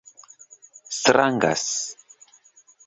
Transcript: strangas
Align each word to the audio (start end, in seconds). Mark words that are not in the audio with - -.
strangas 0.97 1.69